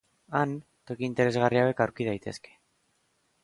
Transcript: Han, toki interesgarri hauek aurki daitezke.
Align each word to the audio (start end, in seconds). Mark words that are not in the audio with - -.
Han, 0.37 0.53
toki 0.91 1.05
interesgarri 1.09 1.61
hauek 1.65 1.85
aurki 1.87 2.11
daitezke. 2.11 2.59